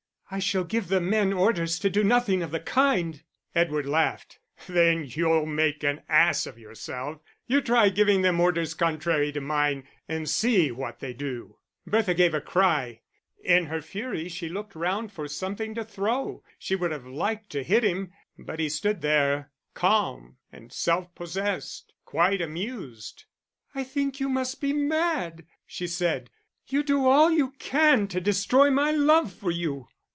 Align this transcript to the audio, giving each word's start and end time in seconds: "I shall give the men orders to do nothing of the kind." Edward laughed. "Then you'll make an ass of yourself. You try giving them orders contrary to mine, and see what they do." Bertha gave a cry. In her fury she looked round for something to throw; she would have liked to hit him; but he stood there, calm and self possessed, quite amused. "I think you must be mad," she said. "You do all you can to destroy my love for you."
"I 0.33 0.39
shall 0.39 0.63
give 0.63 0.87
the 0.87 1.01
men 1.01 1.33
orders 1.33 1.77
to 1.79 1.89
do 1.89 2.05
nothing 2.05 2.41
of 2.41 2.51
the 2.51 2.61
kind." 2.61 3.21
Edward 3.53 3.85
laughed. 3.85 4.39
"Then 4.65 5.03
you'll 5.05 5.45
make 5.45 5.83
an 5.83 6.03
ass 6.07 6.45
of 6.47 6.57
yourself. 6.57 7.21
You 7.47 7.59
try 7.59 7.89
giving 7.89 8.21
them 8.21 8.39
orders 8.39 8.73
contrary 8.73 9.33
to 9.33 9.41
mine, 9.41 9.83
and 10.07 10.29
see 10.29 10.71
what 10.71 10.99
they 11.01 11.11
do." 11.11 11.57
Bertha 11.85 12.13
gave 12.13 12.33
a 12.33 12.39
cry. 12.39 13.01
In 13.43 13.65
her 13.65 13.81
fury 13.81 14.29
she 14.29 14.47
looked 14.47 14.73
round 14.73 15.11
for 15.11 15.27
something 15.27 15.75
to 15.75 15.83
throw; 15.83 16.43
she 16.57 16.77
would 16.77 16.91
have 16.91 17.05
liked 17.05 17.49
to 17.49 17.61
hit 17.61 17.83
him; 17.83 18.13
but 18.39 18.57
he 18.61 18.69
stood 18.69 19.01
there, 19.01 19.51
calm 19.73 20.37
and 20.49 20.71
self 20.71 21.13
possessed, 21.13 21.91
quite 22.05 22.39
amused. 22.41 23.25
"I 23.75 23.83
think 23.83 24.21
you 24.21 24.29
must 24.29 24.61
be 24.61 24.71
mad," 24.71 25.45
she 25.65 25.87
said. 25.87 26.29
"You 26.67 26.83
do 26.83 27.05
all 27.05 27.29
you 27.31 27.51
can 27.59 28.07
to 28.07 28.21
destroy 28.21 28.69
my 28.69 28.91
love 28.91 29.33
for 29.33 29.51
you." 29.51 29.89